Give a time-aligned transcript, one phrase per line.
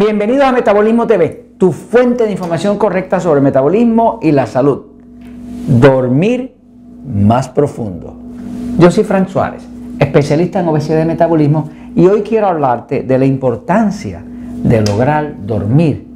[0.00, 4.80] Bienvenidos a Metabolismo TV, tu fuente de información correcta sobre metabolismo y la salud.
[5.68, 6.56] Dormir
[7.06, 8.16] más profundo.
[8.78, 9.62] Yo soy Frank Suárez,
[9.98, 16.08] especialista en obesidad y metabolismo, y hoy quiero hablarte de la importancia de lograr dormir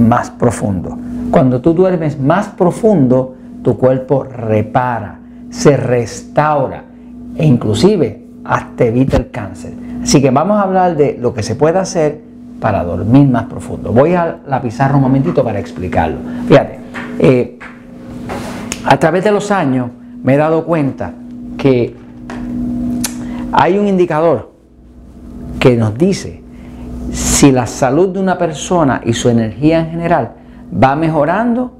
[0.00, 0.96] más profundo.
[1.32, 3.34] Cuando tú duermes más profundo,
[3.64, 5.18] tu cuerpo repara,
[5.50, 6.84] se restaura
[7.34, 9.72] e inclusive hasta evita el cáncer.
[10.00, 12.33] Así que vamos a hablar de lo que se puede hacer
[12.64, 13.92] para dormir más profundo.
[13.92, 16.16] Voy a la pizarra un momentito para explicarlo.
[16.48, 16.80] Fíjate,
[17.18, 17.58] eh,
[18.86, 19.90] a través de los años
[20.22, 21.12] me he dado cuenta
[21.58, 21.94] que
[23.52, 24.50] hay un indicador
[25.60, 26.42] que nos dice
[27.12, 30.32] si la salud de una persona y su energía en general
[30.72, 31.70] va mejorando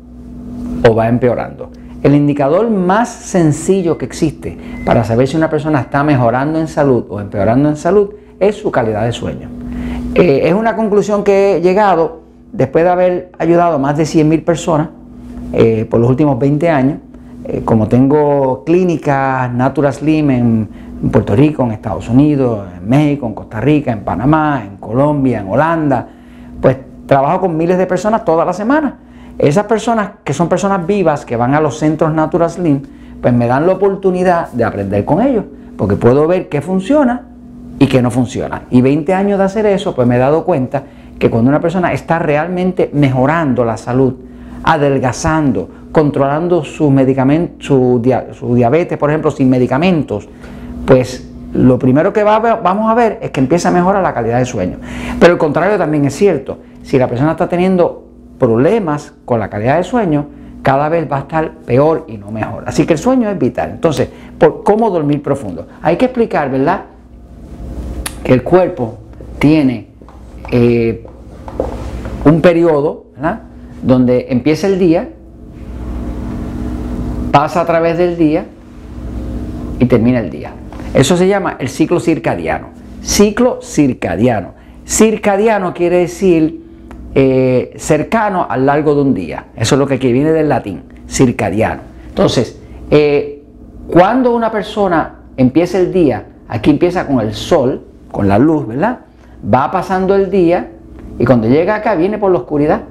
[0.87, 1.71] o va empeorando.
[2.03, 7.07] El indicador más sencillo que existe para saber si una persona está mejorando en salud
[7.09, 9.54] o empeorando en salud es su calidad de sueño.
[10.15, 12.21] Eh, es una conclusión que he llegado
[12.53, 14.91] después de haber ayudado a más de 100.000 personas
[15.53, 16.99] eh, por los últimos 20 años.
[17.47, 20.69] Eh, como tengo clínicas Natura Slim en,
[21.11, 25.49] Puerto Rico, en Estados Unidos, en México, en Costa Rica, en Panamá, en Colombia, en
[25.49, 26.09] Holanda,
[26.63, 28.99] pues trabajo con miles de personas toda la semana.
[29.37, 32.81] Esas personas que son personas vivas que van a los centros Natura Slim,
[33.21, 35.45] pues me dan la oportunidad de aprender con ellos,
[35.77, 37.34] porque puedo ver qué funciona
[37.79, 38.63] y que no funciona.
[38.71, 40.85] Y 20 años de hacer eso, pues me he dado cuenta
[41.19, 44.15] que cuando una persona está realmente mejorando la salud,
[44.63, 46.93] adelgazando, controlando su,
[47.59, 48.03] su,
[48.33, 50.29] su diabetes, por ejemplo, sin medicamentos,
[50.87, 54.39] pues lo primero que va vamos a ver es que empieza a mejorar la calidad
[54.39, 54.79] de sueño.
[55.21, 56.59] Pero el contrario también es cierto.
[56.83, 58.05] Si la persona está teniendo
[58.39, 60.27] problemas con la calidad de sueño,
[60.63, 62.65] cada vez va a estar peor y no mejor.
[62.67, 63.71] Así que el sueño es vital.
[63.71, 64.09] Entonces,
[64.39, 65.69] ¿por ¿cómo dormir profundo?
[65.83, 66.85] Hay que explicar, ¿verdad?
[68.25, 68.99] El cuerpo
[69.39, 69.89] tiene
[70.51, 71.05] eh,
[72.25, 73.05] un periodo
[73.83, 75.11] donde empieza el día,
[77.31, 78.47] pasa a través del día
[79.79, 80.53] y termina el día.
[80.95, 82.69] Eso se llama el ciclo circadiano.
[83.03, 84.55] Ciclo circadiano.
[84.87, 86.63] Circadiano quiere decir
[87.15, 89.47] eh, cercano al largo de un día.
[89.57, 91.83] Eso es lo que viene del latín, circadiano.
[92.09, 92.59] Entonces,
[92.91, 93.43] eh,
[93.89, 97.85] cuando una persona empieza el día, aquí empieza con el sol,
[98.15, 99.01] con la luz, ¿verdad?
[99.53, 100.71] Va pasando el día
[101.19, 102.83] y cuando llega acá viene por la oscuridad.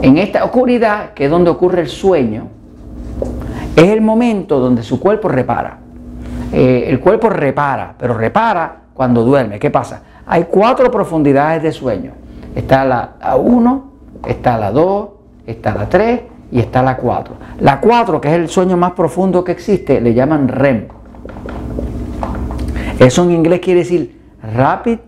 [0.00, 2.46] En esta oscuridad, que es donde ocurre el sueño,
[3.74, 5.78] es el momento donde su cuerpo repara.
[6.52, 9.58] Eh, el cuerpo repara, pero repara cuando duerme.
[9.58, 10.02] ¿Qué pasa?
[10.24, 12.12] Hay cuatro profundidades de sueño.
[12.54, 13.84] Está la 1,
[14.28, 15.08] está la 2,
[15.48, 16.20] está la 3
[16.52, 17.34] y está la 4.
[17.58, 20.86] La 4, que es el sueño más profundo que existe, le llaman REM.
[22.98, 24.20] Eso en inglés quiere decir
[24.54, 24.98] Rapid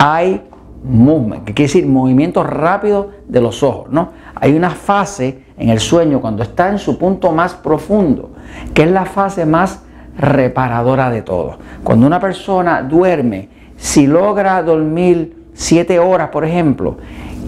[0.00, 0.42] Eye
[0.84, 3.90] Movement, que quiere decir movimiento rápido de los ojos.
[3.90, 4.10] ¿no?
[4.34, 8.30] Hay una fase en el sueño cuando está en su punto más profundo,
[8.74, 9.82] que es la fase más
[10.18, 11.58] reparadora de todo.
[11.82, 16.98] Cuando una persona duerme, si logra dormir siete horas, por ejemplo,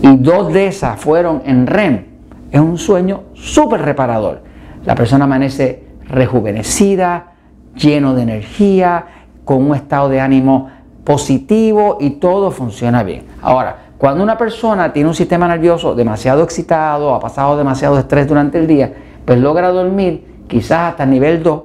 [0.02, 2.04] y dos de esas fueron en REM,
[2.50, 4.42] es un sueño súper reparador.
[4.84, 7.32] La persona amanece rejuvenecida,
[7.74, 9.06] lleno de energía,
[9.46, 10.68] con un estado de ánimo
[11.04, 13.24] positivo y todo funciona bien.
[13.40, 18.58] Ahora, cuando una persona tiene un sistema nervioso demasiado excitado, ha pasado demasiado estrés durante
[18.58, 18.92] el día,
[19.24, 21.62] pues logra dormir quizás hasta el nivel 2,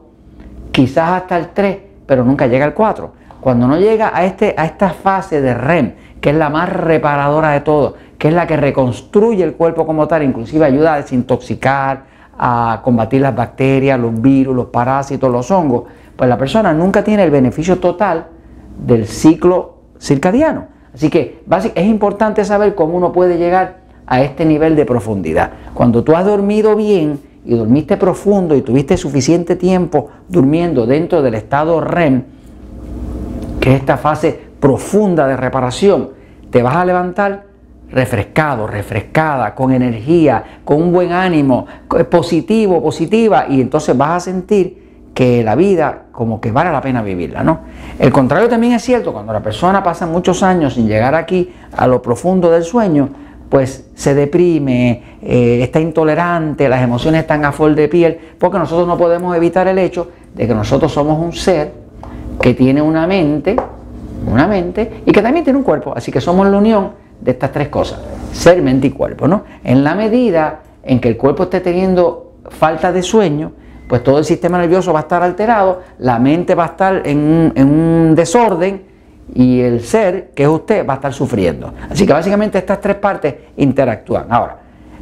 [0.71, 3.11] quizás hasta el 3, pero nunca llega al 4.
[3.41, 7.49] Cuando no llega a, este, a esta fase de REM, que es la más reparadora
[7.49, 12.03] de todo, que es la que reconstruye el cuerpo como tal, inclusive ayuda a desintoxicar,
[12.37, 15.83] a combatir las bacterias, los virus, los parásitos, los hongos,
[16.15, 18.27] pues la persona nunca tiene el beneficio total
[18.85, 20.67] del ciclo circadiano.
[20.93, 21.43] Así que
[21.75, 25.51] es importante saber cómo uno puede llegar a este nivel de profundidad.
[25.73, 31.35] Cuando tú has dormido bien y dormiste profundo y tuviste suficiente tiempo durmiendo dentro del
[31.35, 32.23] estado REM,
[33.59, 36.09] que es esta fase profunda de reparación,
[36.49, 37.50] te vas a levantar
[37.91, 41.65] refrescado, refrescada, con energía, con un buen ánimo,
[42.09, 44.81] positivo, positiva, y entonces vas a sentir
[45.13, 47.59] que la vida como que vale la pena vivirla, ¿no?
[47.99, 51.85] El contrario también es cierto, cuando la persona pasa muchos años sin llegar aquí a
[51.85, 53.09] lo profundo del sueño,
[53.49, 58.87] pues se deprime, eh, está intolerante, las emociones están a flor de piel, porque nosotros
[58.87, 61.73] no podemos evitar el hecho de que nosotros somos un ser
[62.39, 63.57] que tiene una mente,
[64.25, 67.51] una mente, y que también tiene un cuerpo, así que somos la unión de estas
[67.51, 67.99] tres cosas,
[68.33, 69.43] ser, mente y cuerpo, ¿no?
[69.63, 73.51] En la medida en que el cuerpo esté teniendo falta de sueño,
[73.87, 77.53] pues todo el sistema nervioso va a estar alterado, la mente va a estar en
[77.57, 78.83] un, desorden
[79.33, 81.73] y el ser, que es usted, va a estar sufriendo.
[81.89, 84.27] Así que básicamente estas tres partes interactúan.
[84.29, 84.57] Ahora,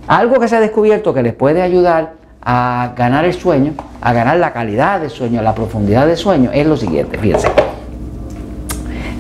[0.08, 4.38] algo que se ha descubierto que les puede ayudar a ganar el sueño, a ganar
[4.38, 7.69] la calidad del sueño, la profundidad del sueño, es lo siguiente, fíjense.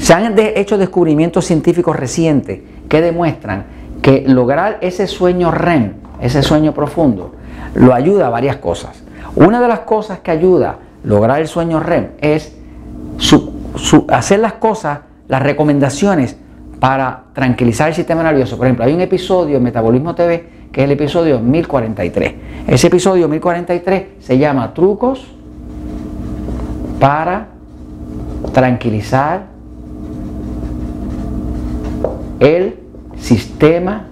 [0.09, 3.65] Se han hecho descubrimientos científicos recientes que demuestran
[4.01, 7.35] que lograr ese sueño REM, ese sueño profundo,
[7.75, 9.03] lo ayuda a varias cosas.
[9.35, 12.57] Una de las cosas que ayuda a lograr el sueño REM es
[14.07, 16.35] hacer las cosas, las recomendaciones
[16.79, 18.57] para tranquilizar el sistema nervioso.
[18.57, 22.33] Por ejemplo, hay un episodio en Metabolismo TV que es el episodio 1043.
[22.65, 25.27] Ese episodio 1043 se llama Trucos
[26.99, 27.49] para
[28.53, 29.58] tranquilizar
[32.39, 32.79] el
[33.17, 34.07] sistema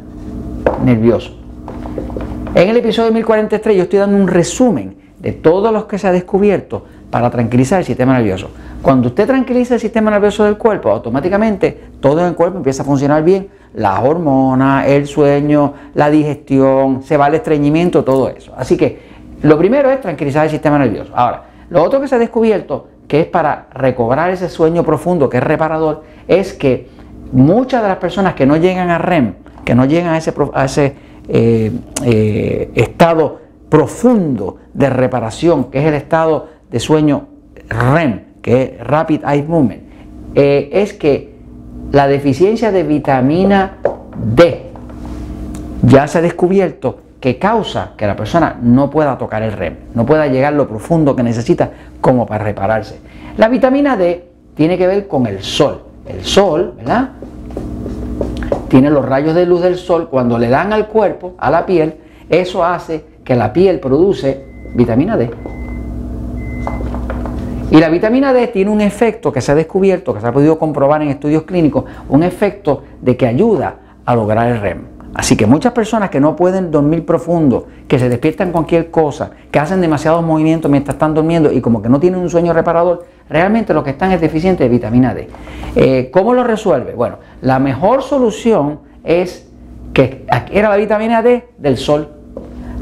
[0.83, 1.35] nervioso.
[2.56, 6.12] En el episodio 1043 yo estoy dando un resumen de todos los que se ha
[6.12, 8.50] descubierto para tranquilizar el sistema nervioso.
[8.81, 13.24] Cuando usted tranquiliza el sistema nervioso del cuerpo, automáticamente todo el cuerpo empieza a funcionar
[13.24, 13.50] bien.
[13.74, 18.53] Las hormonas, el sueño, la digestión, se va el estreñimiento, todo eso.
[18.57, 19.00] Así que
[19.41, 21.12] lo primero es tranquilizar el sistema nervioso.
[21.15, 25.38] Ahora, lo otro que se ha descubierto, que es para recobrar ese sueño profundo, que
[25.38, 26.88] es reparador, es que
[27.31, 29.33] muchas de las personas que no llegan a REM,
[29.65, 30.95] que no llegan a ese,
[31.29, 31.71] eh,
[32.06, 37.27] eh, estado profundo de reparación, que es el estado de sueño
[37.69, 39.83] REM, que es Rapid Eye Movement,
[40.35, 41.35] eh, es que
[41.91, 43.77] la deficiencia de vitamina
[44.15, 44.68] D
[45.83, 50.06] ya se ha descubierto que causa que la persona no pueda tocar el REM, no
[50.06, 53.00] pueda llegar lo profundo que necesita como para repararse.
[53.38, 55.87] La vitamina D tiene que ver con el sol.
[56.07, 57.09] El sol, ¿verdad?
[58.69, 61.95] Tiene los rayos de luz del sol, cuando le dan al cuerpo, a la piel,
[62.30, 65.30] eso hace que la piel produce vitamina D.
[67.69, 70.57] Y la vitamina D tiene un efecto que se ha descubierto, que se ha podido
[70.57, 73.75] comprobar en estudios clínicos, un efecto de que ayuda
[74.06, 74.98] a lograr el REM.
[75.13, 79.59] Así que muchas personas que no pueden dormir profundo, que se despiertan cualquier cosa, que
[79.59, 83.74] hacen demasiados movimientos mientras están durmiendo y como que no tienen un sueño reparador, realmente
[83.74, 85.27] lo que están es deficiente de vitamina D.
[85.75, 86.94] Eh, ¿Cómo lo resuelve?
[86.94, 89.47] Bueno, la mejor solución es
[89.94, 92.09] que era la vitamina D del sol,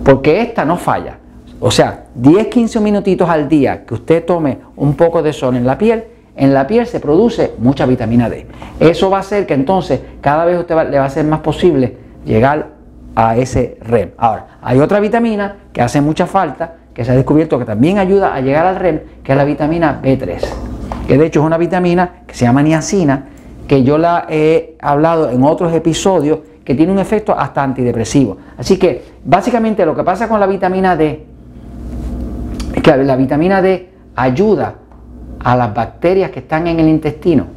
[0.03, 1.17] porque esta no falla.
[1.59, 5.77] O sea, 10-15 minutitos al día que usted tome un poco de sol en la
[5.77, 6.03] piel,
[6.35, 8.45] en la piel se produce mucha vitamina D.
[8.79, 11.97] Eso va a hacer que entonces cada vez usted le va a ser más posible
[12.25, 12.75] llegar
[13.15, 14.11] a ese REM.
[14.17, 18.33] Ahora, hay otra vitamina que hace mucha falta, que se ha descubierto que también ayuda
[18.33, 20.39] a llegar al REM, que es la vitamina B3.
[21.07, 23.25] Que de hecho es una vitamina que se llama niacina,
[23.67, 28.37] que yo la he hablado en otros episodios, que tiene un efecto hasta antidepresivo.
[28.57, 31.35] Así que básicamente lo que pasa con la vitamina D
[32.81, 34.75] que la vitamina D ayuda
[35.43, 37.47] a las bacterias que están en el intestino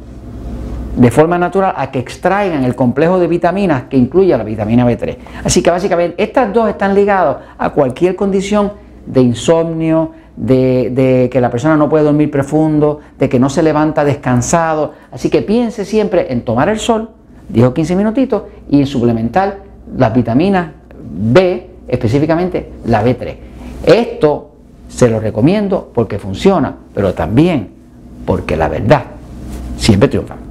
[0.95, 5.17] de forma natural a que extraigan el complejo de vitaminas que incluye la vitamina B3.
[5.43, 8.71] Así que básicamente estas dos están ligadas a cualquier condición
[9.09, 14.05] de insomnio, de, que la persona no puede dormir profundo, de que no se levanta
[14.05, 14.93] descansado.
[15.11, 17.09] Así que piense siempre en tomar el sol,
[17.49, 19.57] 10 o 15 minutitos, y en suplementar
[19.97, 20.69] las vitaminas
[21.11, 23.35] B, específicamente la B3.
[23.85, 24.51] Esto
[24.87, 27.71] se lo recomiendo porque funciona, pero también
[28.25, 29.03] porque la verdad
[29.77, 30.48] siempre triunfa.